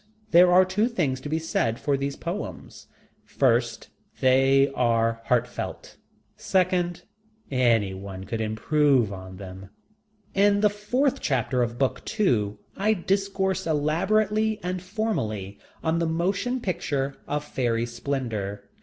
There 0.31 0.51
are 0.51 0.65
two 0.65 0.87
things 0.87 1.21
to 1.21 1.29
be 1.29 1.37
said 1.37 1.77
for 1.79 1.95
those 1.95 2.15
poems. 2.15 2.87
First, 3.23 3.89
they 4.19 4.73
were 4.75 5.19
heartfelt. 5.25 5.95
Second, 6.35 7.03
any 7.51 7.93
one 7.93 8.23
could 8.23 8.41
improve 8.41 9.13
on 9.13 9.37
them. 9.37 9.69
In 10.33 10.61
the 10.61 10.71
fourth 10.71 11.19
chapter 11.19 11.61
of 11.61 11.77
book 11.77 12.03
two 12.03 12.57
I 12.75 12.93
discourse 12.95 13.67
elaborately 13.67 14.59
and 14.63 14.81
formally 14.81 15.59
on 15.83 15.99
The 15.99 16.07
Motion 16.07 16.61
Picture 16.61 17.17
of 17.27 17.43
Fairy 17.45 17.85
Splendor. 17.85 18.71